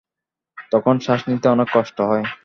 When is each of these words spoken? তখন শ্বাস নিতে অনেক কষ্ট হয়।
তখন 0.71 0.95
শ্বাস 0.99 1.21
নিতে 1.29 1.47
অনেক 1.49 1.67
কষ্ট 1.73 1.97
হয়। 2.01 2.25